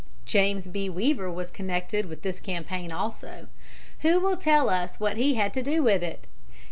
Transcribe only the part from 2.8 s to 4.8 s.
also. Who will tell